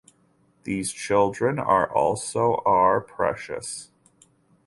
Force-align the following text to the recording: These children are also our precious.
These 0.63 0.91
children 0.93 1.59
are 1.59 1.87
also 1.93 2.63
our 2.65 2.99
precious. 3.01 3.91